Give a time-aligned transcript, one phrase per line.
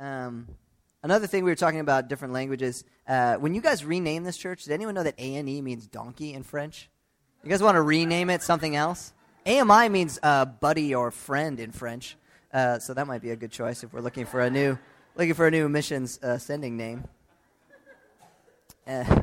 [0.00, 0.48] Um,
[1.02, 2.84] another thing we were talking about different languages.
[3.06, 5.86] Uh, when you guys rename this church, did anyone know that A N E means
[5.86, 6.88] donkey in French?
[7.42, 9.12] You guys want to rename it something else?
[9.46, 12.16] AMI means uh, buddy or friend in French,
[12.52, 14.78] uh, so that might be a good choice if we're looking for a new
[15.16, 17.04] looking for a new missions uh, sending name.
[18.86, 19.22] Uh,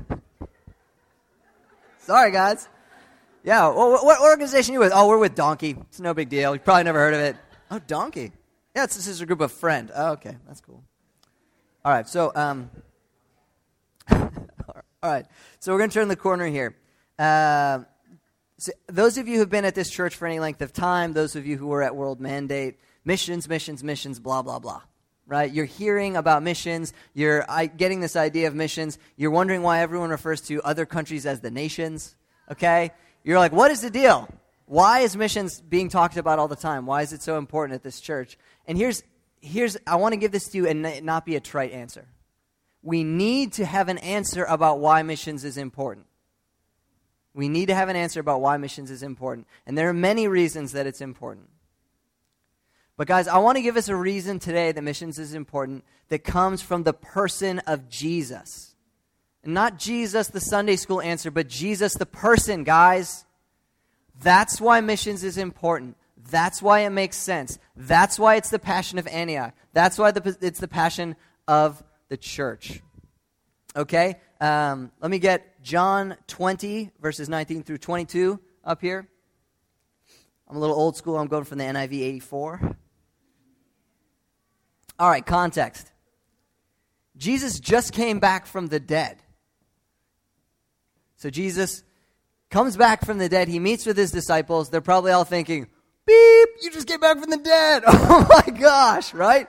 [2.00, 2.68] sorry, guys.
[3.44, 4.92] Yeah, well, what organization are you with?
[4.94, 5.76] Oh, we're with Donkey.
[5.90, 6.54] It's no big deal.
[6.54, 7.36] You probably never heard of it.
[7.72, 8.32] Oh, Donkey.
[8.76, 9.92] Yeah, it's, this is a group of friend.
[9.94, 10.84] Oh, okay, that's cool.
[11.84, 12.70] All right, so um,
[14.12, 14.22] all
[15.04, 15.26] right,
[15.60, 16.76] so we're to turn the corner here.
[17.20, 17.80] Uh,
[18.58, 21.36] so those of you who've been at this church for any length of time, those
[21.36, 24.82] of you who were at World Mandate, missions, missions, missions, blah blah blah.
[25.28, 25.52] Right?
[25.52, 26.94] You're hearing about missions.
[27.14, 27.46] You're
[27.78, 28.98] getting this idea of missions.
[29.16, 32.16] You're wondering why everyone refers to other countries as the nations.
[32.52, 32.92] Okay?
[33.24, 34.28] You're like, what is the deal?
[34.72, 36.86] Why is missions being talked about all the time?
[36.86, 38.38] Why is it so important at this church?
[38.68, 39.04] And here's,
[39.42, 42.08] here's I want to give this to you and not be a trite answer.
[42.84, 46.08] We need to have an answer about why missions is important.
[47.34, 49.48] We need to have an answer about why missions is important.
[49.66, 51.50] And there are many reasons that it's important.
[52.98, 56.24] But, guys, I want to give us a reason today that missions is important that
[56.24, 58.76] comes from the person of Jesus.
[59.44, 63.26] And Not Jesus, the Sunday school answer, but Jesus, the person, guys.
[64.22, 65.96] That's why missions is important.
[66.30, 67.58] That's why it makes sense.
[67.76, 69.54] That's why it's the passion of Antioch.
[69.74, 71.16] That's why the, it's the passion
[71.48, 72.82] of the church.
[73.76, 74.20] Okay?
[74.40, 79.08] Um, let me get John 20, verses 19 through 22 up here.
[80.48, 81.18] I'm a little old school.
[81.18, 82.76] I'm going from the NIV 84.
[85.00, 85.92] All right, context.
[87.18, 89.22] Jesus just came back from the dead.
[91.16, 91.84] So Jesus
[92.50, 93.48] comes back from the dead.
[93.48, 94.70] He meets with his disciples.
[94.70, 95.68] They're probably all thinking,
[96.12, 97.84] beep, you just came back from the dead.
[98.14, 99.48] Oh my gosh, right?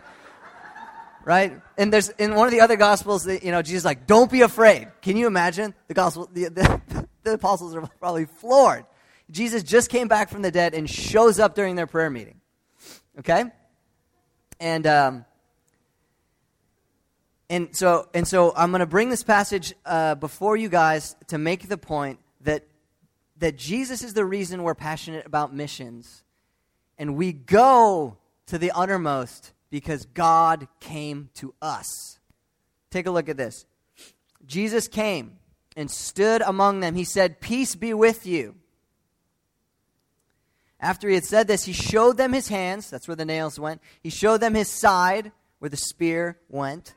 [1.24, 1.60] right?
[1.76, 4.42] And there's in one of the other gospels, that, you know, Jesus like, don't be
[4.42, 4.88] afraid.
[5.00, 6.28] Can you imagine the gospel?
[6.32, 8.84] The, the, the apostles are probably floored.
[9.30, 12.40] Jesus just came back from the dead and shows up during their prayer meeting.
[13.18, 13.44] Okay,
[14.60, 15.24] and um,
[17.52, 21.36] and so, and so I'm going to bring this passage uh, before you guys to
[21.36, 22.64] make the point that,
[23.40, 26.21] that Jesus is the reason we're passionate about missions.
[27.02, 32.20] And we go to the uttermost because God came to us.
[32.92, 33.66] Take a look at this.
[34.46, 35.40] Jesus came
[35.76, 36.94] and stood among them.
[36.94, 38.54] He said, Peace be with you.
[40.78, 42.88] After he had said this, he showed them his hands.
[42.88, 43.82] That's where the nails went.
[44.00, 46.94] He showed them his side, where the spear went.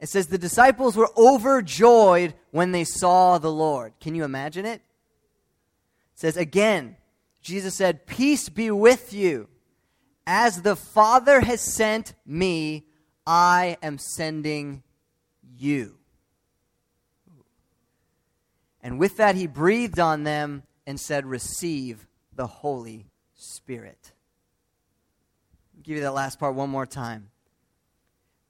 [0.00, 3.92] It says the disciples were overjoyed when they saw the Lord.
[4.00, 4.80] Can you imagine it?
[6.14, 6.96] It says again,
[7.42, 9.48] Jesus said, Peace be with you.
[10.26, 12.86] As the Father has sent me,
[13.26, 14.82] I am sending
[15.58, 15.98] you.
[18.80, 24.12] And with that, he breathed on them and said, Receive the Holy Spirit.
[25.74, 27.28] I'll give you that last part one more time.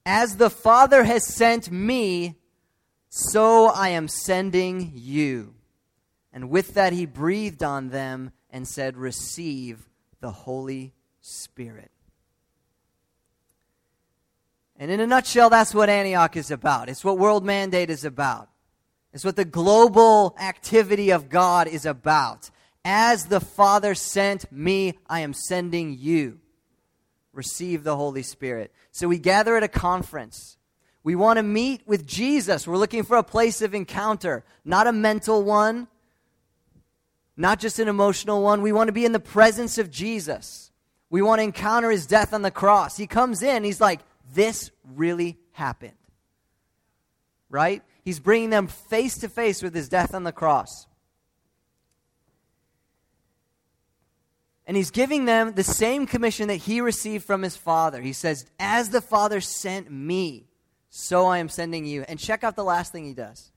[0.05, 2.35] As the Father has sent me,
[3.09, 5.55] so I am sending you.
[6.31, 9.89] And with that, he breathed on them and said, Receive
[10.21, 11.91] the Holy Spirit.
[14.77, 16.87] And in a nutshell, that's what Antioch is about.
[16.87, 18.49] It's what World Mandate is about.
[19.11, 22.49] It's what the global activity of God is about.
[22.85, 26.39] As the Father sent me, I am sending you
[27.33, 28.71] receive the Holy Spirit.
[28.91, 30.57] So we gather at a conference.
[31.03, 32.67] We want to meet with Jesus.
[32.67, 35.87] We're looking for a place of encounter, not a mental one,
[37.35, 38.61] not just an emotional one.
[38.61, 40.71] We want to be in the presence of Jesus.
[41.09, 42.97] We want to encounter his death on the cross.
[42.97, 44.01] He comes in, he's like,
[44.33, 45.93] This really happened.
[47.49, 47.83] Right?
[48.03, 50.87] He's bringing them face to face with his death on the cross.
[54.65, 58.01] And he's giving them the same commission that he received from his father.
[58.01, 60.47] He says, As the Father sent me,
[60.89, 62.05] so I am sending you.
[62.07, 63.51] And check out the last thing he does.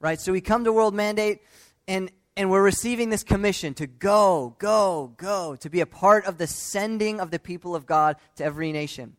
[0.00, 0.20] Right?
[0.20, 1.40] So we come to World Mandate,
[1.88, 6.38] and, and we're receiving this commission to go, go, go, to be a part of
[6.38, 9.16] the sending of the people of God to every nation.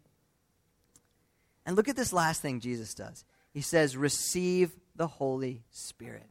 [1.66, 3.25] And look at this last thing Jesus does.
[3.51, 6.30] He says, Receive the Holy Spirit.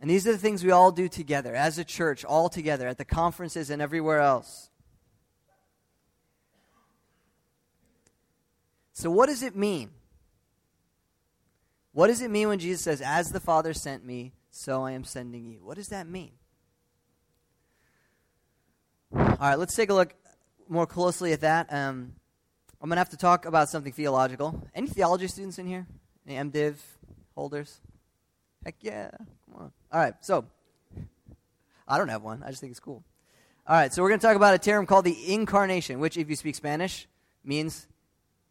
[0.00, 2.96] And these are the things we all do together as a church, all together at
[2.96, 4.70] the conferences and everywhere else.
[8.94, 9.90] So, what does it mean?
[11.92, 15.02] What does it mean when Jesus says, As the Father sent me, so I am
[15.02, 15.64] sending you?
[15.64, 16.30] What does that mean?
[19.14, 20.14] All right, let's take a look
[20.68, 21.72] more closely at that.
[21.72, 22.12] Um,
[22.80, 24.62] I'm going to have to talk about something theological.
[24.74, 25.86] Any theology students in here?
[26.26, 26.76] Any MDiv
[27.34, 27.80] holders?
[28.64, 29.10] Heck yeah.
[29.46, 29.72] Come on.
[29.90, 30.44] All right, so
[31.88, 32.42] I don't have one.
[32.42, 33.02] I just think it's cool.
[33.66, 36.28] All right, so we're going to talk about a term called the incarnation, which, if
[36.28, 37.08] you speak Spanish,
[37.42, 37.86] means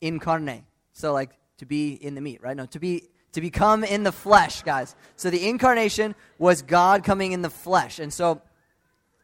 [0.01, 0.63] incarne.
[0.94, 2.57] So, like to be in the meat, right?
[2.57, 4.95] No, to be to become in the flesh, guys.
[5.16, 8.42] So the incarnation was God coming in the flesh, and so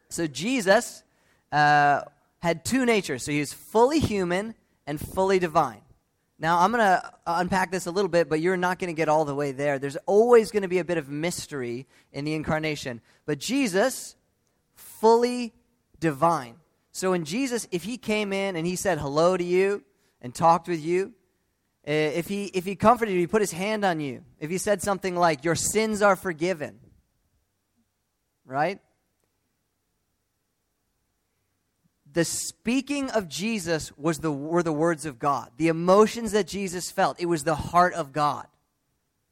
[0.08, 1.02] so Jesus
[1.52, 2.02] uh,
[2.40, 3.22] had two natures.
[3.22, 4.54] So he was fully human
[4.86, 5.82] and fully divine.
[6.40, 9.08] Now, I'm going to unpack this a little bit, but you're not going to get
[9.08, 9.78] all the way there.
[9.78, 13.00] There's always going to be a bit of mystery in the incarnation.
[13.26, 14.14] But Jesus,
[14.76, 15.52] fully
[15.98, 16.54] divine.
[16.92, 19.82] So, in Jesus, if he came in and he said hello to you
[20.22, 21.12] and talked with you,
[21.88, 24.58] Uh, if he, if he comforted you, he put his hand on you, if he
[24.58, 26.78] said something like, Your sins are forgiven,
[28.44, 28.78] right?
[32.18, 35.52] the speaking of Jesus was the, were the words of God.
[35.56, 38.44] The emotions that Jesus felt, it was the heart of God.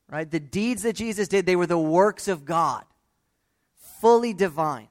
[0.09, 0.31] Right?
[0.31, 2.85] The deeds that Jesus did, they were the works of God.
[4.01, 4.87] Fully divine.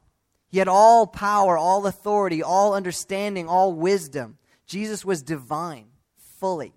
[0.50, 4.40] He had all power, all authority, all understanding, all wisdom.
[4.66, 5.86] Jesus was divine,
[6.40, 6.74] fully.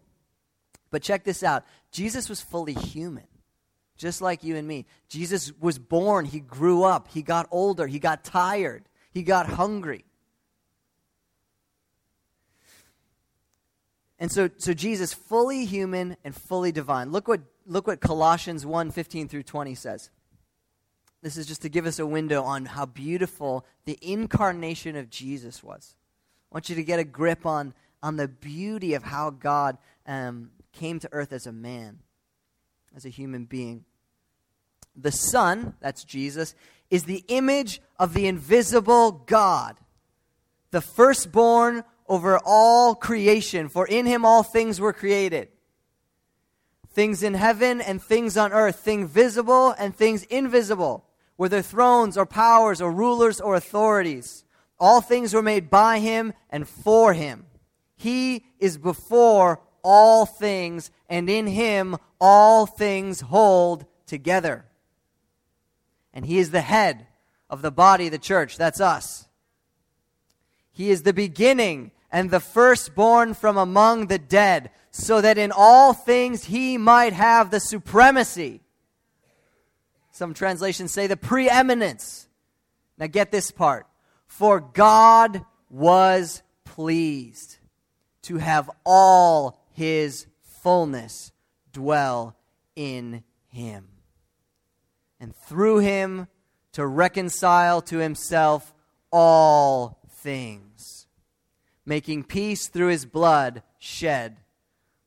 [0.90, 3.26] But check this out Jesus was fully human,
[3.96, 4.87] just like you and me.
[5.08, 10.05] Jesus was born, he grew up, he got older, he got tired, he got hungry.
[14.19, 17.12] And so, so Jesus, fully human and fully divine.
[17.12, 20.11] Look what, look what Colossians 1 15 through 20 says.
[21.23, 25.62] This is just to give us a window on how beautiful the incarnation of Jesus
[25.62, 25.94] was.
[26.50, 30.50] I want you to get a grip on, on the beauty of how God um,
[30.73, 32.00] came to earth as a man,
[32.94, 33.85] as a human being.
[34.97, 36.55] The Son, that's Jesus,
[36.91, 39.76] is the image of the invisible God,
[40.70, 45.49] the firstborn over all creation, for in him all things were created.
[46.91, 51.05] Things in heaven and things on earth, things visible and things invisible,
[51.37, 54.44] whether thrones or powers or rulers or authorities.
[54.81, 57.47] All things were made by him and for him.
[57.97, 64.67] He is before all things, and in him all things hold together.
[66.12, 67.06] And he is the head
[67.49, 68.58] of the body, the church.
[68.58, 69.26] That's us.
[70.70, 75.94] He is the beginning and the firstborn from among the dead, so that in all
[75.94, 78.61] things he might have the supremacy.
[80.11, 82.29] Some translations say the preeminence.
[82.99, 83.87] Now get this part.
[84.26, 87.56] For God was pleased
[88.23, 91.30] to have all his fullness
[91.72, 92.36] dwell
[92.75, 93.86] in him.
[95.20, 96.26] And through him
[96.72, 98.75] to reconcile to himself
[99.10, 101.06] all things
[101.86, 104.36] making peace through his blood shed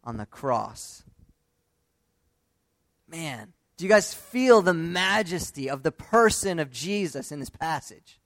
[0.04, 1.04] on the cross.
[3.08, 8.20] Man, do you guys feel the majesty of the person of Jesus in this passage?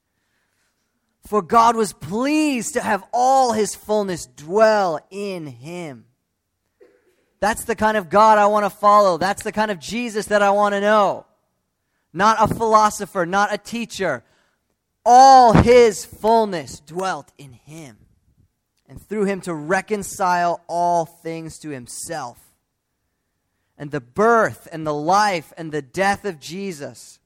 [1.26, 6.06] For God was pleased to have all his fullness dwell in him.
[7.46, 9.20] That's the kind of God I want to follow.
[9.20, 11.28] That's the kind of Jesus that I want to know.
[12.12, 14.24] Not a philosopher, not a teacher.
[15.06, 18.00] All his fullness dwelt in him
[18.90, 22.40] and through him to reconcile all things to himself.
[23.78, 27.20] And the birth and the life and the death of Jesus.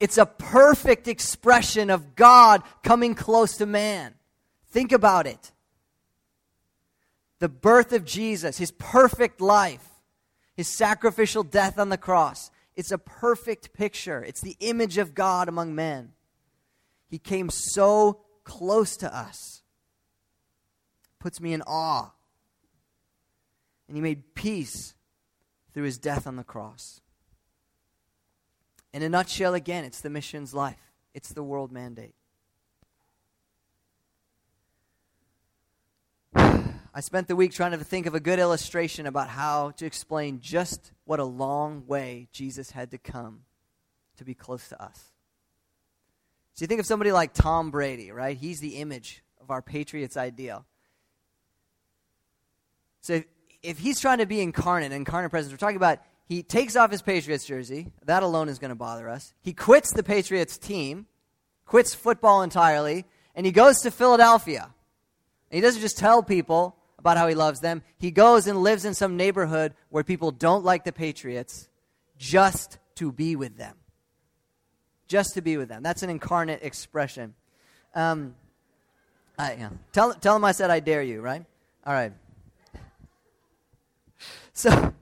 [0.00, 4.14] It's a perfect expression of God coming close to man.
[4.72, 5.52] Think about it.
[7.38, 9.86] The birth of Jesus, his perfect life,
[10.56, 12.50] his sacrificial death on the cross.
[12.76, 14.22] It's a perfect picture.
[14.24, 16.12] It's the image of God among men.
[17.08, 19.58] He came so close to us
[21.18, 22.10] puts me in awe.
[23.86, 24.94] And he made peace
[25.72, 27.00] through his death on the cross.
[28.92, 32.14] In a nutshell, again, it's the mission's life, it's the world mandate.
[36.98, 40.40] I spent the week trying to think of a good illustration about how to explain
[40.40, 43.42] just what a long way Jesus had to come
[44.16, 45.12] to be close to us.
[46.54, 48.36] So you think of somebody like Tom Brady, right?
[48.36, 50.66] He's the image of our Patriots ideal.
[53.00, 53.24] So if,
[53.62, 57.00] if he's trying to be incarnate, incarnate presence, we're talking about he takes off his
[57.00, 57.92] Patriots jersey.
[58.06, 59.34] That alone is going to bother us.
[59.40, 61.06] He quits the Patriots team,
[61.64, 63.04] quits football entirely,
[63.36, 64.74] and he goes to Philadelphia.
[65.48, 67.82] And he doesn't just tell people about how he loves them.
[67.98, 71.68] He goes and lives in some neighborhood where people don't like the Patriots
[72.18, 73.76] just to be with them.
[75.06, 75.82] Just to be with them.
[75.82, 77.34] That's an incarnate expression.
[77.94, 78.34] Um,
[79.38, 79.70] I, yeah.
[79.92, 81.44] tell, tell him I said I dare you, right?
[81.86, 82.12] All right.
[84.52, 84.92] So,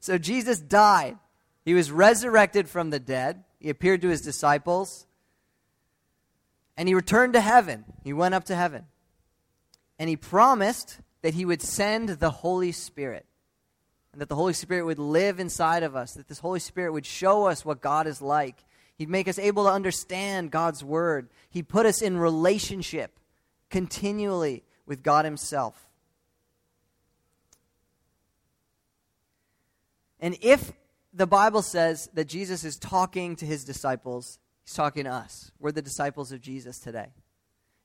[0.00, 1.18] so Jesus died.
[1.66, 3.44] He was resurrected from the dead.
[3.60, 5.06] He appeared to his disciples.
[6.78, 7.84] And he returned to heaven.
[8.04, 8.86] He went up to heaven.
[9.98, 13.26] And he promised that he would send the Holy Spirit.
[14.12, 16.14] And that the Holy Spirit would live inside of us.
[16.14, 18.64] That this Holy Spirit would show us what God is like.
[18.96, 21.28] He'd make us able to understand God's word.
[21.50, 23.18] He'd put us in relationship
[23.68, 25.86] continually with God Himself.
[30.20, 30.72] And if
[31.12, 35.50] the Bible says that Jesus is talking to his disciples, he's talking to us.
[35.58, 37.08] We're the disciples of Jesus today.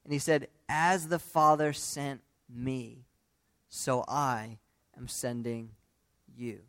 [0.04, 3.06] And he said, As the Father sent me,
[3.72, 4.60] so I
[4.98, 5.72] am sending
[6.38, 6.60] you.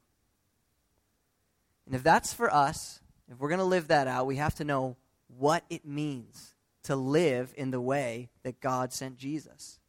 [1.84, 4.64] And if that's for us, if we're going to live that out, we have to
[4.64, 4.96] know
[5.36, 6.54] what it means
[6.84, 9.80] to live in the way that God sent Jesus.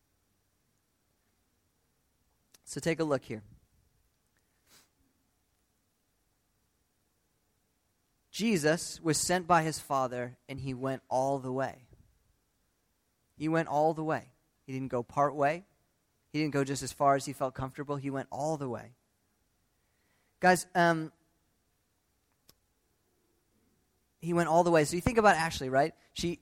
[2.65, 3.43] So take a look here.
[8.32, 11.84] Jesus was sent by his Father, and he went all the way.
[13.38, 14.29] He went all the way.
[14.65, 15.65] He didn't go part way.
[16.34, 17.96] He didn't go just as far as he felt comfortable.
[17.96, 18.96] He went all the way.
[20.40, 21.12] Guys, um,
[24.20, 24.84] he went all the way.
[24.84, 25.94] So you think about Ashley, right?
[26.13, 26.40] She,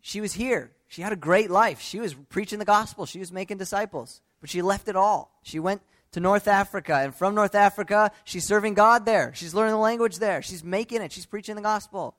[0.00, 0.72] she was here.
[0.88, 1.80] She had a great life.
[1.80, 3.06] She was preaching the gospel.
[3.06, 4.20] She was making disciples.
[4.40, 5.30] But she left it all.
[5.42, 6.96] She went to North Africa.
[6.96, 9.32] And from North Africa, she's serving God there.
[9.34, 10.42] She's learning the language there.
[10.42, 11.12] She's making it.
[11.12, 12.16] She's preaching the gospel.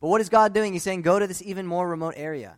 [0.00, 0.72] But what is God doing?
[0.72, 2.56] He's saying, go to this even more remote area.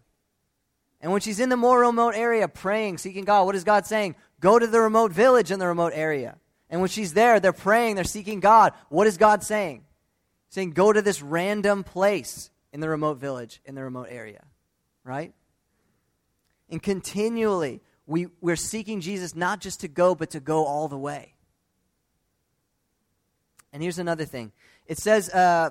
[1.07, 4.17] And when she's in the more remote area praying, seeking God, what is God saying?
[4.41, 6.35] Go to the remote village in the remote area.
[6.69, 8.73] And when she's there, they're praying, they're seeking God.
[8.89, 9.85] What is God saying?
[10.49, 14.43] Saying, go to this random place in the remote village, in the remote area.
[15.05, 15.33] Right?
[16.71, 20.99] And continually, we, we're seeking Jesus not just to go, but to go all the
[20.99, 21.35] way.
[23.73, 24.51] And here's another thing
[24.87, 25.71] it says, uh,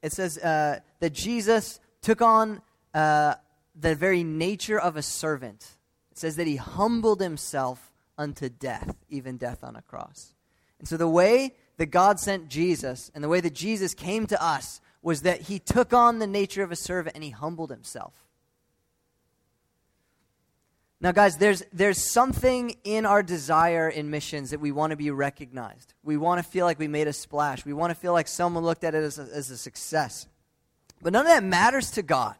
[0.00, 2.62] it says uh, that Jesus took on
[2.94, 3.34] uh,
[3.80, 5.76] the very nature of a servant.
[6.12, 10.34] It says that he humbled himself unto death, even death on a cross.
[10.78, 14.42] And so the way that God sent Jesus and the way that Jesus came to
[14.42, 18.12] us was that he took on the nature of a servant and he humbled himself.
[21.02, 25.10] Now, guys, there's, there's something in our desire in missions that we want to be
[25.10, 25.94] recognized.
[26.02, 27.64] We want to feel like we made a splash.
[27.64, 30.26] We want to feel like someone looked at it as a, as a success.
[31.00, 32.34] But none of that matters to God.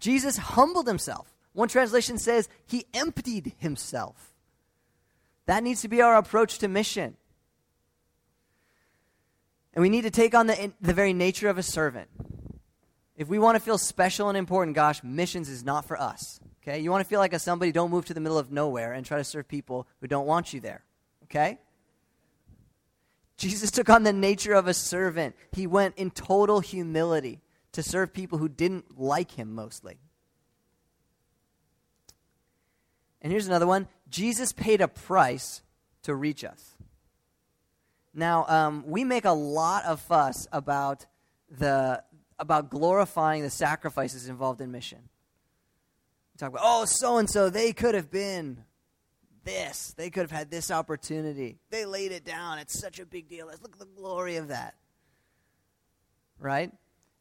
[0.00, 1.32] Jesus humbled himself.
[1.52, 4.32] One translation says he emptied himself.
[5.46, 7.16] That needs to be our approach to mission.
[9.74, 12.08] And we need to take on the, the very nature of a servant.
[13.16, 16.40] If we want to feel special and important, gosh, missions is not for us.
[16.62, 16.80] Okay?
[16.80, 19.04] You want to feel like a somebody, don't move to the middle of nowhere and
[19.04, 20.84] try to serve people who don't want you there.
[21.24, 21.58] Okay?
[23.36, 25.34] Jesus took on the nature of a servant.
[25.52, 27.40] He went in total humility
[27.72, 29.98] to serve people who didn't like him mostly.
[33.22, 35.62] And here's another one Jesus paid a price
[36.02, 36.76] to reach us.
[38.12, 41.06] Now, um, we make a lot of fuss about,
[41.48, 42.02] the,
[42.38, 44.98] about glorifying the sacrifices involved in mission
[46.34, 48.64] We talk about, oh, so and so, they could have been
[49.44, 49.94] this.
[49.96, 51.58] They could have had this opportunity.
[51.70, 52.58] They laid it down.
[52.58, 53.46] It's such a big deal.
[53.46, 54.74] Let's look at the glory of that.
[56.38, 56.72] Right?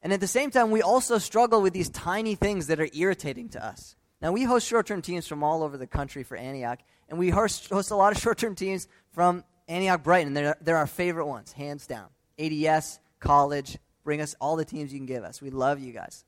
[0.02, 3.50] And at the same time, we also struggle with these tiny things that are irritating
[3.50, 3.96] to us.
[4.22, 6.80] Now, we host short term teams from all over the country for Antioch,
[7.10, 10.34] and we host, host a lot of short term teams from Antioch Brighton.
[10.34, 12.08] They're, they're our favorite ones, hands down.
[12.38, 15.42] ADS, college, bring us all the teams you can give us.
[15.42, 16.24] We love you guys.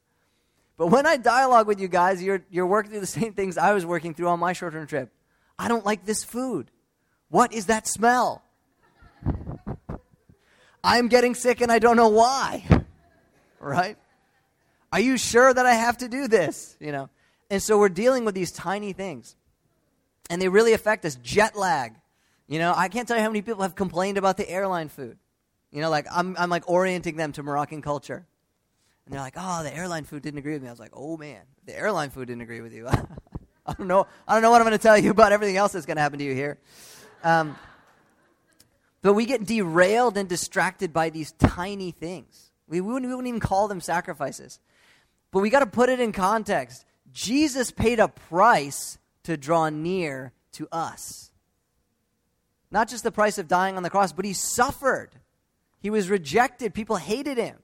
[0.78, 3.74] But when I dialogue with you guys, you're, you're working through the same things I
[3.74, 5.12] was working through on my short term trip.
[5.58, 6.72] I don't like this food.
[7.30, 8.44] What is that smell?
[10.84, 12.66] I'm getting sick and I don't know why.
[13.70, 13.98] Right?
[14.92, 16.76] Are you sure that I have to do this?
[16.80, 17.10] You know?
[17.50, 19.36] And so we're dealing with these tiny things.
[20.30, 21.16] And they really affect us.
[21.16, 21.94] Jet lag.
[22.48, 25.18] You know, I can't tell you how many people have complained about the airline food.
[25.72, 28.26] You know, like I'm, I'm like orienting them to Moroccan culture.
[29.06, 30.68] And they're like, oh, the airline food didn't agree with me.
[30.68, 32.88] I was like, oh man, the airline food didn't agree with you.
[33.66, 34.08] I don't know.
[34.28, 36.02] I don't know what I'm going to tell you about everything else that's going to
[36.02, 36.58] happen to you here.
[37.24, 37.56] Um,
[39.02, 42.51] but we get derailed and distracted by these tiny things.
[42.72, 44.60] We wouldn't, we wouldn't even call them sacrifices.
[45.30, 46.86] But we got to put it in context.
[47.12, 51.32] Jesus paid a price to draw near to us.
[52.72, 55.10] Not just the price of dying on the cross, but he suffered.
[55.82, 56.74] He was rejected.
[56.74, 57.58] People hated him.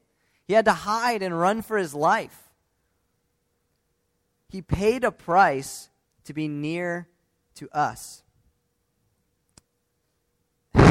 [0.46, 2.50] He had to hide and run for his life.
[4.50, 5.90] He paid a price
[6.26, 7.08] to be near
[7.56, 8.24] to us.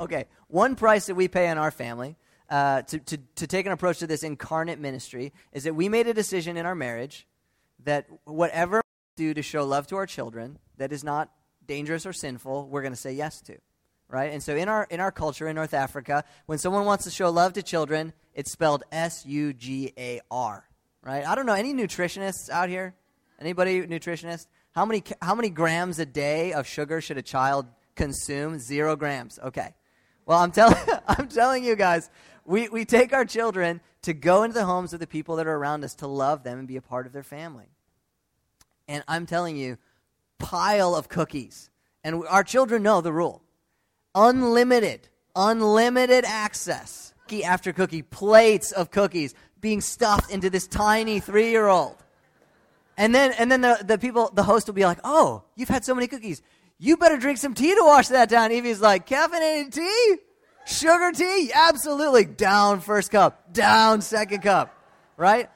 [0.00, 2.16] okay, one price that we pay in our family
[2.50, 6.06] uh, to, to, to take an approach to this incarnate ministry is that we made
[6.06, 7.26] a decision in our marriage
[7.84, 8.76] that whatever
[9.16, 11.30] we do to show love to our children that is not
[11.66, 13.56] dangerous or sinful, we're going to say yes to.
[14.08, 14.32] Right?
[14.32, 17.30] And so in our, in our culture in North Africa, when someone wants to show
[17.30, 20.68] love to children, it's spelled S U G A R.
[21.02, 21.26] Right?
[21.26, 21.54] I don't know.
[21.54, 22.94] Any nutritionists out here?
[23.40, 24.46] Anybody nutritionist?
[24.72, 28.58] How many, how many grams a day of sugar should a child consume?
[28.58, 29.38] Zero grams.
[29.38, 29.74] Okay.
[30.26, 30.74] Well, I'm, tell-
[31.08, 32.10] I'm telling you guys,
[32.44, 35.56] we, we take our children to go into the homes of the people that are
[35.56, 37.66] around us to love them and be a part of their family.
[38.86, 39.78] And I'm telling you,
[40.38, 41.70] pile of cookies.
[42.02, 43.42] And our children know the rule
[44.14, 47.14] unlimited, unlimited access.
[47.22, 51.96] Cookie after cookie, plates of cookies being stuffed into this tiny three year old.
[52.96, 55.84] And then, and then the, the people, the host will be like, oh, you've had
[55.84, 56.42] so many cookies.
[56.78, 58.52] You better drink some tea to wash that down.
[58.52, 60.16] Evie's like, caffeinated tea?
[60.64, 61.50] Sugar tea?
[61.54, 62.24] Absolutely.
[62.24, 63.52] Down first cup.
[63.52, 64.74] Down second cup.
[65.16, 65.48] Right?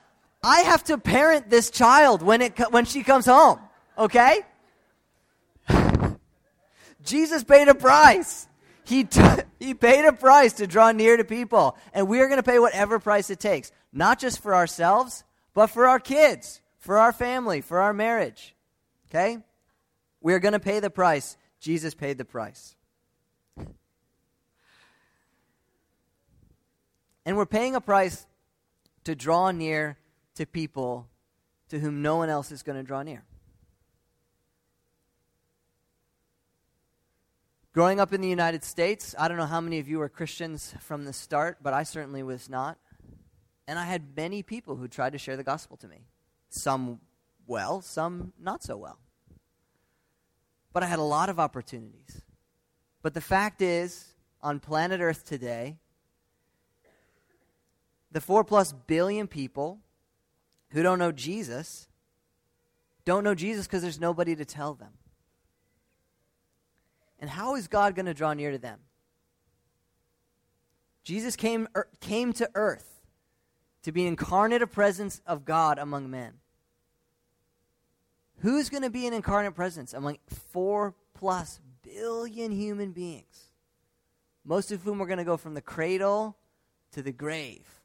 [0.42, 3.58] I have to parent this child when, it, when she comes home.
[3.96, 4.40] Okay?
[7.04, 8.46] Jesus paid a price.
[8.84, 9.20] He, t-
[9.60, 11.76] he paid a price to draw near to people.
[11.92, 13.72] And we are going to pay whatever price it takes.
[13.92, 15.24] Not just for ourselves,
[15.54, 18.54] but for our kids, for our family, for our marriage.
[19.08, 19.38] Okay?
[20.20, 21.36] We're going to pay the price.
[21.60, 22.76] Jesus paid the price.
[27.28, 28.26] And we're paying a price
[29.04, 29.98] to draw near
[30.36, 31.10] to people
[31.68, 33.22] to whom no one else is going to draw near.
[37.74, 40.74] Growing up in the United States, I don't know how many of you were Christians
[40.80, 42.78] from the start, but I certainly was not.
[43.66, 46.06] And I had many people who tried to share the gospel to me.
[46.48, 46.98] Some
[47.46, 49.00] well, some not so well.
[50.72, 52.22] But I had a lot of opportunities.
[53.02, 55.76] But the fact is, on planet Earth today,
[58.10, 59.80] the four plus billion people
[60.70, 61.88] who don't know Jesus
[63.08, 64.92] don't know Jesus because there's nobody to tell them.
[67.18, 68.80] And how is God going to draw near to them?
[71.04, 73.00] Jesus came, er, came to earth
[73.82, 76.34] to be incarnate a presence of God among men.
[78.40, 83.52] Who's going to be an incarnate presence among four plus billion human beings?
[84.44, 86.36] Most of whom are going to go from the cradle
[86.92, 87.77] to the grave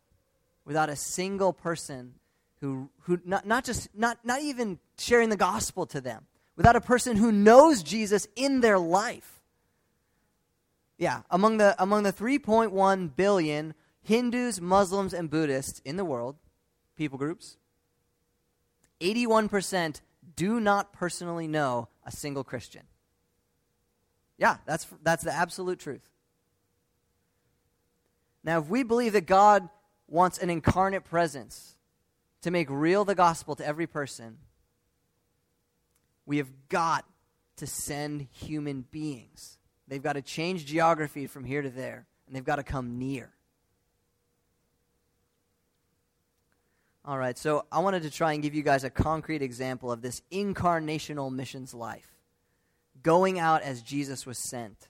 [0.66, 2.14] without a single person
[2.62, 6.82] who, who not, not just, not, not even sharing the gospel to them, without a
[6.82, 9.42] person who knows Jesus in their life.
[10.98, 13.74] Yeah, among the, among the 3.1 billion
[14.04, 16.36] Hindus, Muslims, and Buddhists in the world,
[16.96, 17.58] people groups,
[19.02, 20.02] 81%
[20.36, 22.84] do not personally know a single Christian.
[24.38, 26.10] Yeah, that's, that's the absolute truth.
[28.44, 29.70] Now, if we believe that God
[30.14, 31.76] wants an incarnate presence
[32.44, 34.38] to make real the gospel to every person,
[36.28, 37.04] we have got
[37.58, 39.58] to send human beings.
[39.88, 43.32] They've got to change geography from here to there, and they've got to come near.
[47.04, 50.04] All right, so I wanted to try and give you guys a concrete example of
[50.04, 52.08] this incarnational missions life.
[53.02, 54.90] Going out as Jesus was sent,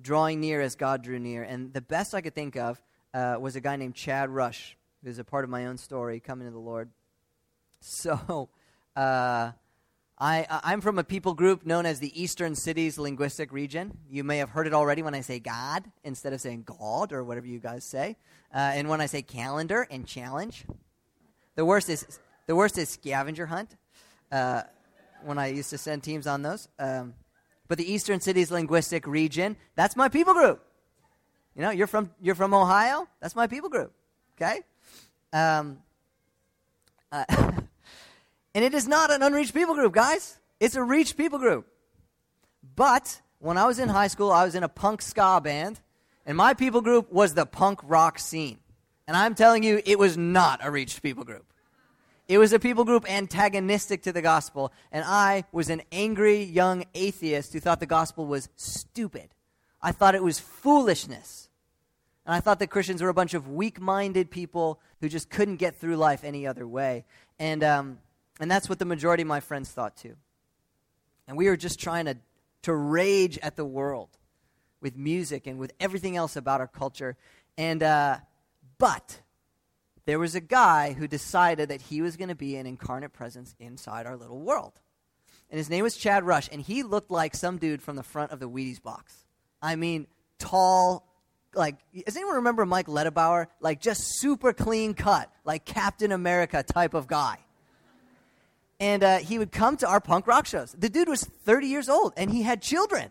[0.00, 1.42] drawing near as God drew near.
[1.42, 2.80] And the best I could think of
[3.14, 6.46] uh, was a guy named Chad Rush, who's a part of my own story coming
[6.46, 6.90] to the Lord.
[7.80, 8.48] So,
[8.96, 9.52] uh,
[10.18, 13.98] I, I'm from a people group known as the Eastern Cities Linguistic Region.
[14.08, 17.22] You may have heard it already when I say God instead of saying God or
[17.22, 18.16] whatever you guys say.
[18.54, 20.64] Uh, and when I say calendar and challenge.
[21.54, 23.76] The worst is, the worst is scavenger hunt
[24.32, 24.62] uh,
[25.22, 26.66] when I used to send teams on those.
[26.78, 27.12] Um,
[27.68, 30.62] but the Eastern Cities Linguistic Region, that's my people group.
[31.56, 33.08] You know, you're from you're from Ohio.
[33.20, 33.92] That's my people group.
[34.36, 34.60] Okay,
[35.32, 35.78] um,
[37.10, 37.24] uh,
[38.54, 40.38] and it is not an unreached people group, guys.
[40.60, 41.66] It's a reached people group.
[42.74, 45.80] But when I was in high school, I was in a punk ska band,
[46.26, 48.58] and my people group was the punk rock scene.
[49.08, 51.46] And I'm telling you, it was not a reached people group.
[52.28, 56.84] It was a people group antagonistic to the gospel, and I was an angry young
[56.94, 59.30] atheist who thought the gospel was stupid.
[59.80, 61.45] I thought it was foolishness.
[62.26, 65.56] And I thought that Christians were a bunch of weak minded people who just couldn't
[65.56, 67.04] get through life any other way.
[67.38, 67.98] And, um,
[68.40, 70.16] and that's what the majority of my friends thought too.
[71.28, 72.16] And we were just trying to,
[72.62, 74.08] to rage at the world
[74.80, 77.16] with music and with everything else about our culture.
[77.56, 78.18] And, uh,
[78.78, 79.20] but
[80.04, 83.54] there was a guy who decided that he was going to be an incarnate presence
[83.60, 84.72] inside our little world.
[85.50, 88.32] And his name was Chad Rush, and he looked like some dude from the front
[88.32, 89.24] of the Wheaties box.
[89.62, 90.08] I mean,
[90.38, 91.05] tall,
[91.56, 93.46] like, does anyone remember Mike Ledebauer?
[93.60, 97.38] Like, just super clean cut, like Captain America type of guy.
[98.78, 100.74] And uh, he would come to our punk rock shows.
[100.78, 103.10] The dude was 30 years old, and he had children.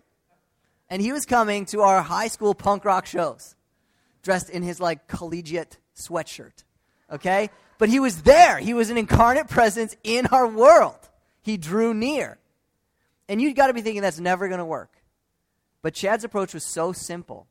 [0.89, 3.55] And he was coming to our high school punk rock shows,
[4.21, 6.63] dressed in his, like, collegiate sweatshirt.
[7.11, 7.49] Okay?
[7.79, 8.59] But he was there.
[8.59, 10.99] He was an incarnate presence in our world.
[11.41, 12.37] He drew near.
[13.27, 14.91] And you got to be thinking that's never going to work.
[15.81, 17.47] But Chad's approach was so simple.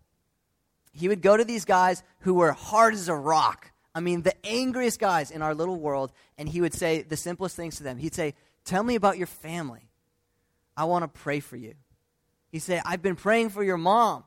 [0.94, 3.72] He would go to these guys who were hard as a rock.
[3.94, 7.56] I mean, the angriest guys in our little world, and he would say the simplest
[7.56, 7.98] things to them.
[7.98, 9.90] He'd say, Tell me about your family.
[10.76, 11.74] I want to pray for you.
[12.50, 14.24] He'd say, I've been praying for your mom.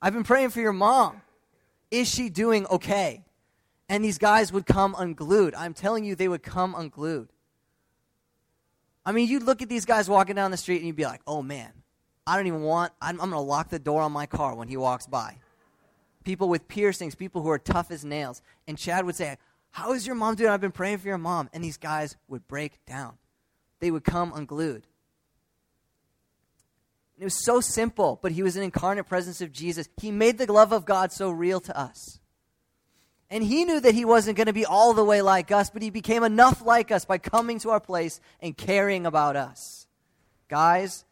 [0.00, 1.20] I've been praying for your mom.
[1.90, 3.24] Is she doing okay?
[3.88, 5.54] And these guys would come unglued.
[5.54, 7.28] I'm telling you, they would come unglued.
[9.04, 11.20] I mean, you'd look at these guys walking down the street and you'd be like,
[11.26, 11.72] oh man,
[12.26, 14.68] I don't even want, I'm, I'm going to lock the door on my car when
[14.68, 15.36] he walks by.
[16.24, 18.42] People with piercings, people who are tough as nails.
[18.66, 19.38] And Chad would say,
[19.70, 20.50] How is your mom doing?
[20.50, 21.48] I've been praying for your mom.
[21.52, 23.14] And these guys would break down,
[23.80, 24.86] they would come unglued.
[27.18, 29.90] It was so simple, but he was an incarnate presence of Jesus.
[30.00, 32.18] He made the love of God so real to us.
[33.28, 35.82] And he knew that he wasn't going to be all the way like us, but
[35.82, 39.86] he became enough like us by coming to our place and caring about us.
[40.48, 41.04] Guys,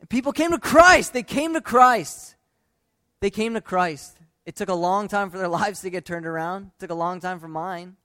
[0.00, 1.12] and people came to Christ.
[1.12, 2.34] They came to Christ.
[3.20, 4.18] They came to Christ.
[4.46, 6.72] It took a long time for their lives to get turned around.
[6.76, 7.96] It took a long time for mine.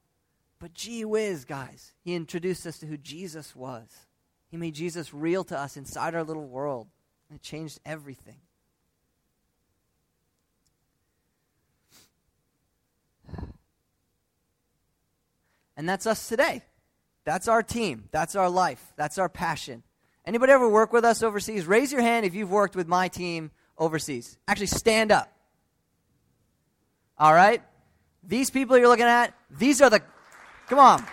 [0.60, 3.88] But gee whiz, guys, he introduced us to who Jesus was.
[4.50, 6.88] He made Jesus real to us inside our little world.
[7.30, 8.38] And it changed everything.
[15.78, 16.62] And that's us today.
[17.26, 18.08] That's our team.
[18.12, 18.94] That's our life.
[18.96, 19.84] That's our passion.
[20.26, 21.66] Anybody ever work with us overseas?
[21.66, 24.38] Raise your hand if you've worked with my team overseas.
[24.48, 25.32] Actually, stand up.
[27.18, 27.62] All right?
[28.24, 30.02] These people you're looking at, these are the.
[30.68, 31.06] Come on.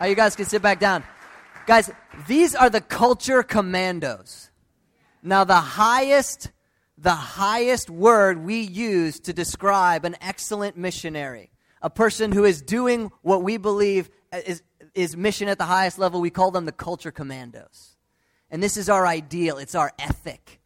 [0.00, 1.04] Oh, you guys can sit back down.
[1.66, 1.90] Guys,
[2.26, 4.50] these are the culture commandos.
[5.22, 6.50] Now, the highest
[7.00, 11.50] the highest word we use to describe an excellent missionary,
[11.80, 14.62] a person who is doing what we believe is,
[14.94, 16.20] is mission at the highest level.
[16.20, 17.96] We call them the culture commandos.
[18.50, 20.60] And this is our ideal, it's our ethic.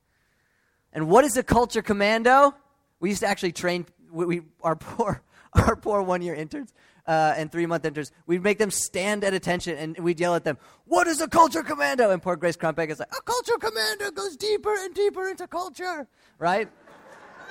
[0.92, 2.54] And what is a culture commando?
[3.00, 5.22] We used to actually train we, we our poor
[5.54, 6.72] our poor one year interns
[7.06, 8.12] uh, and three month interns.
[8.26, 11.62] We'd make them stand at attention and we'd yell at them, "What is a culture
[11.62, 15.46] commando?" And poor Grace Crumpeg is like, "A culture commando goes deeper and deeper into
[15.46, 16.06] culture."
[16.42, 16.68] right?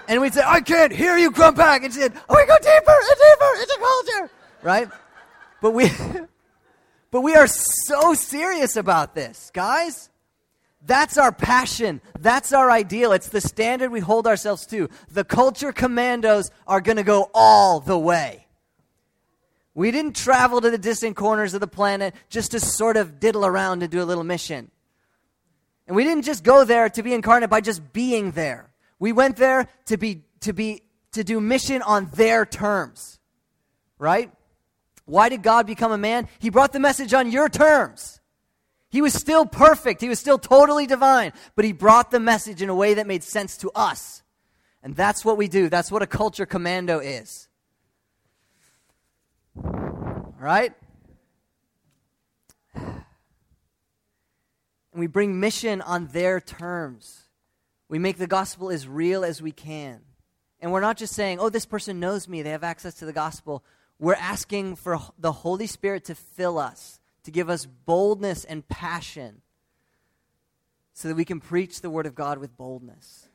[0.09, 1.85] And we'd say, I can't hear you, Crumpack.
[1.85, 4.89] And she said, oh, we go deeper and deeper into culture, right?
[5.61, 5.89] But we,
[7.11, 10.09] but we are so serious about this, guys.
[10.83, 12.01] That's our passion.
[12.19, 13.11] That's our ideal.
[13.11, 14.89] It's the standard we hold ourselves to.
[15.11, 18.47] The culture commandos are going to go all the way.
[19.73, 23.45] We didn't travel to the distant corners of the planet just to sort of diddle
[23.45, 24.69] around and do a little mission.
[25.87, 28.71] And we didn't just go there to be incarnate by just being there.
[28.99, 33.19] We went there to be to be to do mission on their terms.
[33.97, 34.31] Right?
[35.05, 36.27] Why did God become a man?
[36.39, 38.20] He brought the message on your terms.
[38.91, 40.01] He was still perfect.
[40.01, 43.23] He was still totally divine, but he brought the message in a way that made
[43.23, 44.21] sense to us.
[44.83, 45.69] And that's what we do.
[45.69, 47.47] That's what a culture commando is.
[49.55, 50.73] All right?
[52.73, 53.03] And
[54.93, 57.23] we bring mission on their terms.
[57.87, 60.01] We make the gospel as real as we can.
[60.59, 63.13] And we're not just saying, oh, this person knows me, they have access to the
[63.13, 63.63] gospel.
[63.99, 69.41] We're asking for the Holy Spirit to fill us, to give us boldness and passion
[70.93, 73.27] so that we can preach the word of God with boldness.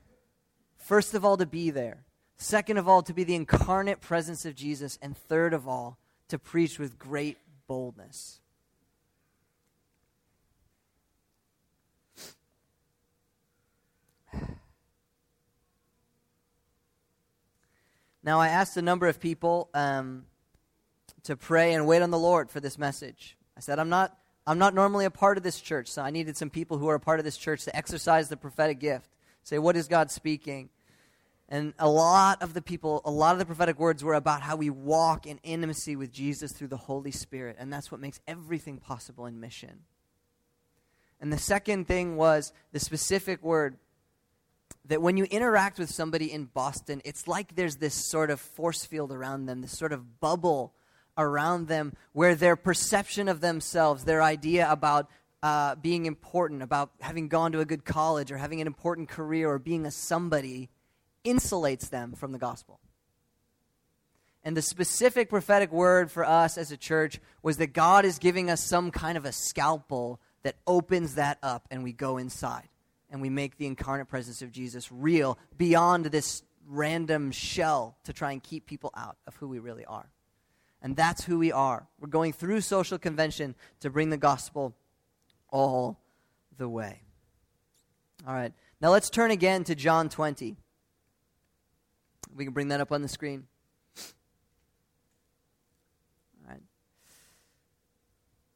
[0.79, 2.05] First of all, to be there.
[2.37, 4.99] Second of all, to be the incarnate presence of Jesus.
[5.01, 8.41] And third of all, to preach with great boldness.
[18.23, 20.27] Now, I asked a number of people um,
[21.23, 23.37] to pray and wait on the Lord for this message.
[23.57, 24.17] I said, I'm not,
[24.47, 26.95] I'm not normally a part of this church, so I needed some people who are
[26.95, 29.09] a part of this church to exercise the prophetic gift.
[29.43, 30.71] Say, what is God speaking?
[31.49, 34.57] And a lot of the people, a lot of the prophetic words were about how
[34.57, 37.57] we walk in intimacy with Jesus through the Holy Spirit.
[37.59, 39.85] And that's what makes everything possible in mission.
[41.21, 43.79] And the second thing was the specific word
[44.87, 48.85] that when you interact with somebody in Boston, it's like there's this sort of force
[48.85, 50.75] field around them, this sort of bubble
[51.19, 55.09] around them where their perception of themselves, their idea about
[55.43, 59.49] uh, being important, about having gone to a good college or having an important career
[59.49, 60.69] or being a somebody
[61.25, 62.81] insulates them from the gospel.
[64.43, 68.49] And the specific prophetic word for us as a church was that God is giving
[68.49, 72.69] us some kind of a scalpel that opens that up and we go inside
[73.11, 78.33] and we make the incarnate presence of Jesus real beyond this random shell to try
[78.33, 80.11] and keep people out of who we really are.
[80.87, 81.85] And that's who we are.
[81.99, 84.73] We're going through social convention to bring the gospel
[85.49, 85.99] all
[86.59, 87.01] the way.
[88.25, 88.53] All right.
[88.81, 90.55] Now let's turn again to John 20.
[92.37, 93.49] We can bring that up on the screen.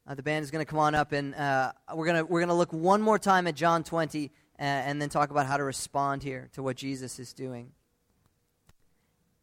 [0.07, 2.55] Uh, the band is going to come on up, and uh, we're going we're gonna
[2.55, 6.23] look one more time at John 20 uh, and then talk about how to respond
[6.23, 7.73] here to what Jesus is doing.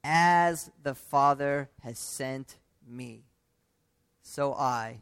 [0.03, 2.57] As the Father has sent
[2.91, 3.25] me,
[4.23, 5.01] so I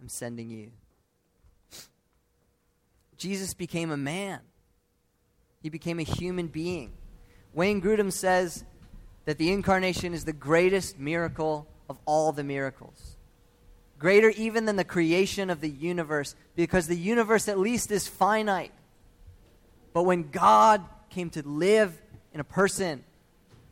[0.00, 0.70] am sending you.
[3.16, 4.40] Jesus became a man,
[5.62, 6.92] he became a human being.
[7.52, 8.64] Wayne Grudem says
[9.24, 13.16] that the incarnation is the greatest miracle of all the miracles
[14.04, 18.70] greater even than the creation of the universe, because the universe at least is finite.
[19.94, 21.98] But when God came to live
[22.32, 23.02] in a person,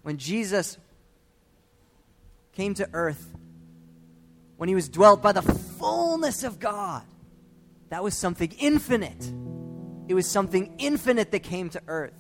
[0.03, 0.79] when Jesus
[2.53, 3.29] came to earth,
[4.57, 7.03] when he was dwelt by the fullness of God,
[7.89, 9.33] that was something infinite.
[10.09, 12.13] It was something infinite that came to earth.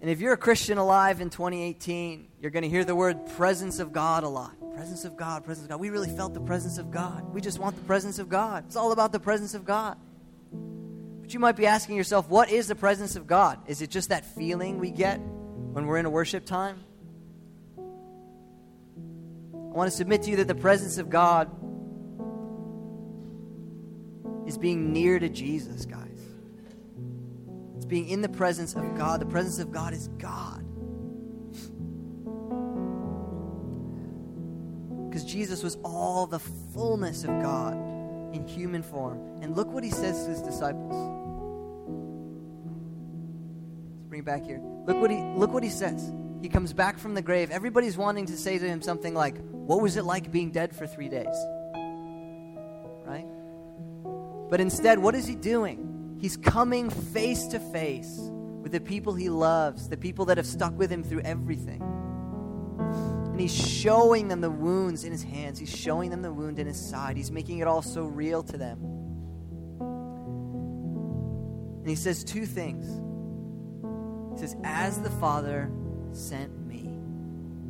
[0.00, 3.78] And if you're a Christian alive in 2018, you're going to hear the word presence
[3.78, 4.52] of God a lot.
[4.74, 5.78] Presence of God, presence of God.
[5.80, 7.32] We really felt the presence of God.
[7.32, 8.64] We just want the presence of God.
[8.66, 9.96] It's all about the presence of God.
[11.20, 13.60] But you might be asking yourself, what is the presence of God?
[13.68, 15.20] Is it just that feeling we get
[15.72, 16.84] when we're in a worship time?
[17.78, 21.50] I want to submit to you that the presence of God
[24.46, 26.20] is being near to Jesus, guys
[27.76, 29.20] It's being in the presence of God.
[29.20, 30.62] The presence of God is God.
[35.08, 37.74] Because Jesus was all the fullness of God
[38.34, 39.18] in human form.
[39.40, 41.21] And look what he says to his disciples.
[44.22, 44.60] It back here.
[44.86, 46.12] Look what he look what he says.
[46.40, 47.50] He comes back from the grave.
[47.50, 50.86] Everybody's wanting to say to him something like, What was it like being dead for
[50.86, 51.34] three days?
[53.04, 53.26] Right?
[54.48, 56.18] But instead, what is he doing?
[56.20, 58.16] He's coming face to face
[58.62, 61.82] with the people he loves, the people that have stuck with him through everything.
[61.82, 66.68] And he's showing them the wounds in his hands, he's showing them the wound in
[66.68, 67.16] his side.
[67.16, 68.78] He's making it all so real to them.
[71.80, 73.11] And he says two things.
[74.42, 75.70] Says, As the Father
[76.10, 76.90] sent me,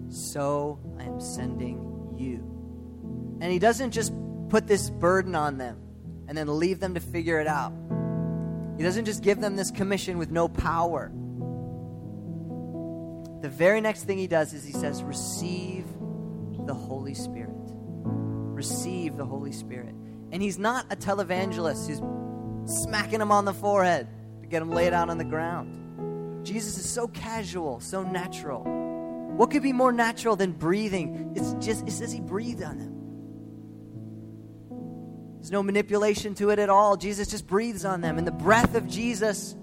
[0.08, 2.38] so I am sending you.
[3.42, 4.10] And he doesn't just
[4.48, 5.76] put this burden on them
[6.28, 7.74] and then leave them to figure it out.
[8.78, 11.12] He doesn't just give them this commission with no power.
[13.42, 15.84] The very next thing he does is he says, Receive
[16.64, 17.52] the Holy Spirit.
[17.52, 19.94] Receive the Holy Spirit.
[20.30, 24.08] And he's not a televangelist who's smacking him on the forehead
[24.40, 25.81] to get him laid out on the ground.
[26.42, 28.62] Jesus is so casual, so natural.
[29.36, 31.32] What could be more natural than breathing?
[31.34, 32.98] It's just, it says he breathed on them.
[35.36, 36.96] There's no manipulation to it at all.
[36.96, 38.18] Jesus just breathes on them.
[38.18, 39.56] And the breath of Jesus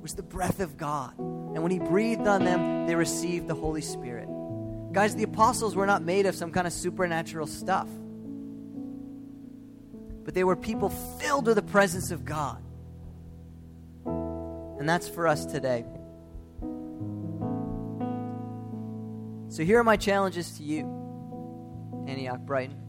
[0.00, 1.18] was the breath of God.
[1.18, 4.28] And when he breathed on them, they received the Holy Spirit.
[4.92, 7.88] Guys, the apostles were not made of some kind of supernatural stuff,
[10.24, 12.62] but they were people filled with the presence of God.
[14.06, 15.84] And that's for us today.
[19.50, 20.86] So here are my challenges to you,
[22.08, 22.80] Antioch Brighton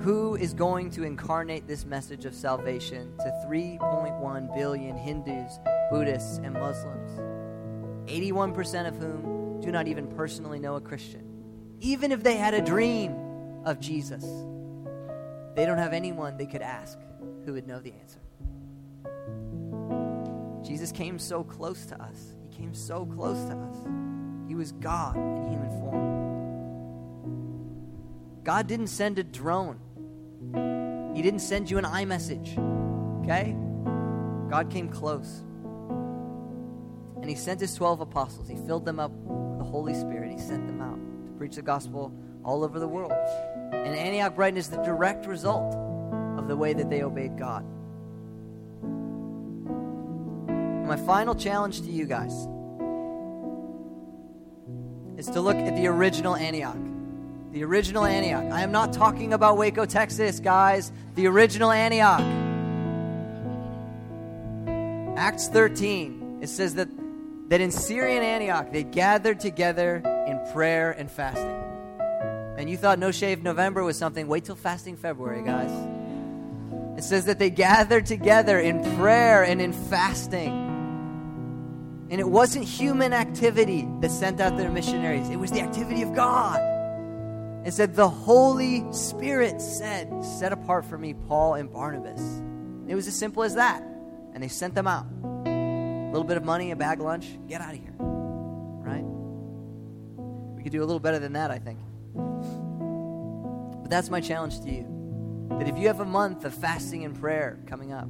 [0.00, 5.58] who is going to incarnate this message of salvation to 3.1 billion Hindus,
[5.90, 7.10] Buddhists, and Muslims,
[8.08, 11.24] 81% of whom do not even personally know a Christian.
[11.80, 13.14] Even if they had a dream
[13.64, 14.24] of Jesus,
[15.54, 16.98] they don't have anyone they could ask
[17.44, 18.20] who would know the answer.
[20.62, 22.34] Jesus came so close to us.
[22.48, 24.07] He came so close to us.
[24.58, 26.02] Was God in human form.
[28.44, 29.78] God didn't send a drone
[31.18, 32.56] he didn't send you an iMessage.
[33.24, 33.56] Okay?
[34.48, 35.42] God came close.
[37.20, 38.48] And He sent His 12 apostles.
[38.48, 40.30] He filled them up with the Holy Spirit.
[40.30, 40.94] He sent them out
[41.26, 43.10] to preach the gospel all over the world.
[43.72, 45.74] And Antioch Brighton is the direct result
[46.38, 47.64] of the way that they obeyed God.
[50.86, 52.48] my final challenge to you guys
[55.18, 56.76] is to look at the original Antioch.
[57.50, 58.52] The original Antioch.
[58.52, 60.92] I am not talking about Waco, Texas, guys.
[61.16, 62.22] The original Antioch.
[65.18, 66.88] Acts 13, it says that,
[67.48, 69.96] that in Syrian Antioch they gathered together
[70.28, 71.64] in prayer and fasting.
[72.56, 75.70] And you thought No Shave November was something, wait till fasting February, guys.
[76.96, 80.67] It says that they gathered together in prayer and in fasting.
[82.10, 86.14] And it wasn't human activity that sent out their missionaries, it was the activity of
[86.14, 86.60] God.
[87.66, 92.20] It said, The Holy Spirit said, Set apart for me Paul and Barnabas.
[92.86, 93.82] It was as simple as that.
[94.32, 95.06] And they sent them out.
[95.24, 97.94] A little bit of money, a bag lunch, get out of here.
[97.98, 99.04] Right?
[100.56, 101.78] We could do a little better than that, I think.
[102.14, 104.86] But that's my challenge to you.
[105.58, 108.08] That if you have a month of fasting and prayer coming up,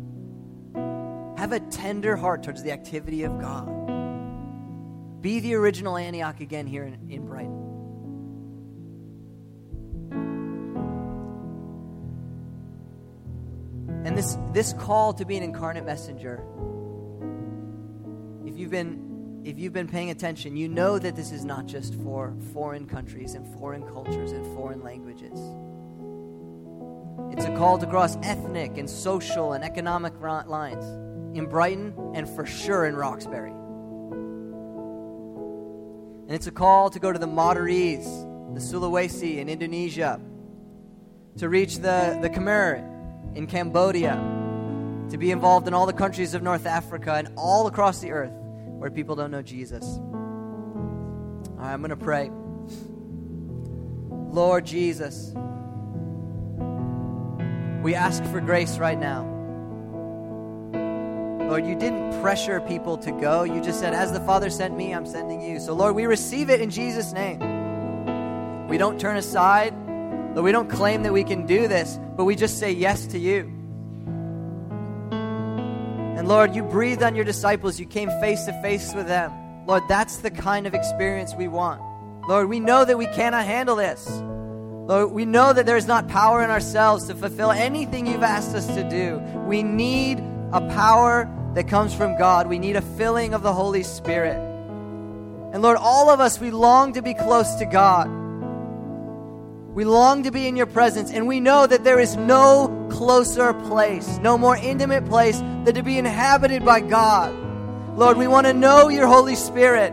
[1.38, 3.87] have a tender heart towards the activity of God.
[5.20, 7.68] Be the original Antioch again here in, in Brighton.
[14.04, 16.42] And this, this call to be an incarnate messenger,
[18.46, 19.06] if you've been
[19.44, 23.34] if you've been paying attention, you know that this is not just for foreign countries
[23.34, 25.38] and foreign cultures and foreign languages.
[27.32, 30.84] It's a call to cross ethnic and social and economic lines
[31.36, 33.52] in Brighton and for sure in Roxbury.
[36.28, 38.04] And it's a call to go to the Maoris,
[38.52, 40.20] the Sulawesi in Indonesia,
[41.38, 44.12] to reach the, the Khmer in Cambodia,
[45.08, 48.34] to be involved in all the countries of North Africa and all across the earth
[48.34, 49.82] where people don't know Jesus.
[49.86, 52.30] All right, I'm going to pray.
[54.30, 55.32] Lord Jesus,
[57.82, 59.37] we ask for grace right now.
[61.48, 63.42] Lord, you didn't pressure people to go.
[63.42, 65.58] You just said, As the Father sent me, I'm sending you.
[65.60, 68.68] So, Lord, we receive it in Jesus' name.
[68.68, 69.72] We don't turn aside.
[70.34, 73.18] Lord, we don't claim that we can do this, but we just say yes to
[73.18, 73.50] you.
[76.18, 77.80] And Lord, you breathed on your disciples.
[77.80, 79.32] You came face to face with them.
[79.66, 81.80] Lord, that's the kind of experience we want.
[82.28, 84.06] Lord, we know that we cannot handle this.
[84.10, 88.54] Lord, we know that there is not power in ourselves to fulfill anything you've asked
[88.54, 89.16] us to do.
[89.46, 90.18] We need
[90.52, 91.26] a power
[91.58, 92.46] that comes from God.
[92.46, 94.36] We need a filling of the Holy Spirit.
[95.52, 98.08] And Lord, all of us, we long to be close to God.
[99.74, 103.52] We long to be in your presence, and we know that there is no closer
[103.54, 107.34] place, no more intimate place than to be inhabited by God.
[107.98, 109.92] Lord, we want to know your Holy Spirit.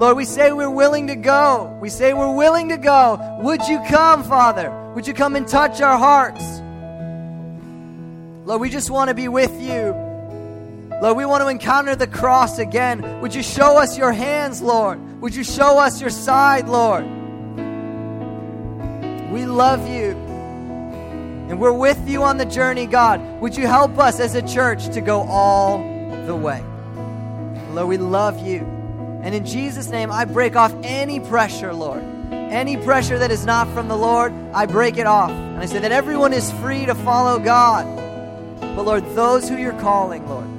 [0.00, 1.78] Lord, we say we're willing to go.
[1.80, 3.38] We say we're willing to go.
[3.42, 4.68] Would you come, Father?
[4.96, 6.42] Would you come and touch our hearts?
[8.48, 10.09] Lord, we just want to be with you.
[11.00, 13.20] Lord, we want to encounter the cross again.
[13.22, 15.20] Would you show us your hands, Lord?
[15.22, 17.04] Would you show us your side, Lord?
[19.30, 20.10] We love you.
[21.48, 23.20] And we're with you on the journey, God.
[23.40, 25.78] Would you help us as a church to go all
[26.26, 26.62] the way?
[27.70, 28.58] Lord, we love you.
[29.22, 32.02] And in Jesus' name, I break off any pressure, Lord.
[32.30, 35.30] Any pressure that is not from the Lord, I break it off.
[35.30, 37.86] And I say that everyone is free to follow God.
[38.60, 40.49] But Lord, those who you're calling, Lord,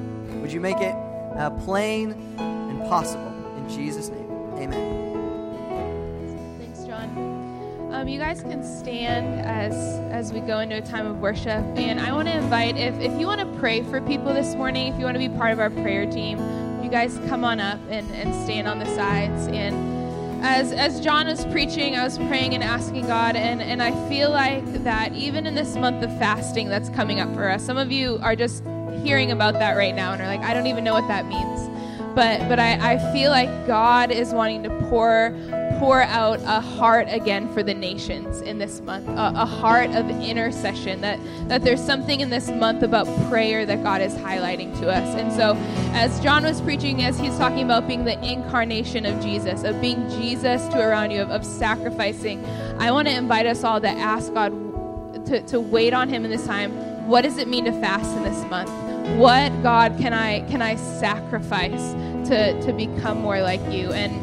[0.51, 0.93] would you make it
[1.37, 3.31] uh, plain and possible?
[3.55, 6.57] In Jesus' name, amen.
[6.59, 7.93] Thanks, John.
[7.93, 9.73] Um, you guys can stand as
[10.11, 13.17] as we go into a time of worship, and I want to invite if if
[13.17, 15.59] you want to pray for people this morning, if you want to be part of
[15.59, 16.37] our prayer team,
[16.83, 19.73] you guys come on up and, and stand on the sides and
[20.43, 24.31] as as John was preaching, I was praying and asking God, and, and I feel
[24.31, 27.89] like that even in this month of fasting that's coming up for us, some of
[27.91, 28.65] you are just
[29.03, 31.69] hearing about that right now and are like, I don't even know what that means.
[32.13, 35.33] But but I, I feel like God is wanting to pour
[35.79, 40.09] pour out a heart again for the nations in this month, a, a, heart of
[40.09, 40.99] intercession.
[41.01, 45.15] That that there's something in this month about prayer that God is highlighting to us.
[45.15, 45.55] And so,
[45.93, 50.09] as John was preaching, as he's talking about being the incarnation of Jesus, of being
[50.09, 52.45] Jesus to around you, of, of sacrificing,
[52.77, 54.51] I want to invite us all to ask God
[55.27, 57.07] to, to wait on Him in this time.
[57.07, 58.90] What does it mean to fast in this month?
[59.17, 61.93] What God can I can I sacrifice
[62.29, 63.91] to to become more like you?
[63.91, 64.13] And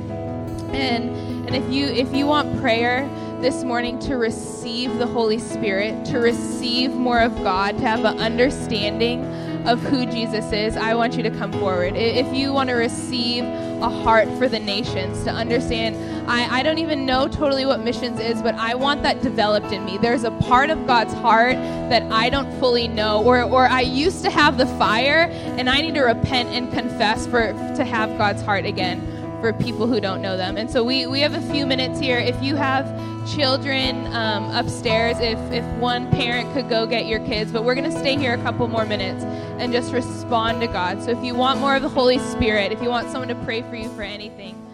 [0.75, 1.11] and
[1.47, 3.09] and if you if you want prayer
[3.41, 8.19] this morning to receive the Holy Spirit, to receive more of God, to have an
[8.19, 9.23] understanding
[9.67, 11.97] of who Jesus is, I want you to come forward.
[11.97, 15.97] If you want to receive a heart for the nations, to understand,
[16.29, 19.85] I, I don't even know totally what missions is, but I want that developed in
[19.85, 19.99] me.
[19.99, 21.57] There's a part of God's heart
[21.91, 25.81] that I don't fully know, or, or I used to have the fire, and I
[25.81, 30.21] need to repent and confess for to have God's heart again for people who don't
[30.21, 30.57] know them.
[30.57, 32.19] And so we, we have a few minutes here.
[32.19, 32.87] If you have
[33.35, 37.53] children um, upstairs if, if one parent could go get your kids.
[37.53, 41.03] But we're going to stay here a couple more minutes and just respond to God.
[41.03, 43.63] So if you want more of the Holy Spirit, if you want someone to pray
[43.63, 44.68] for you for anything.